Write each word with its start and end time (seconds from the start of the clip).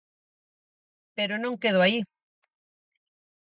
Pero 1.17 1.33
non 1.43 1.59
quedo 1.61 1.79
aí. 1.85 1.97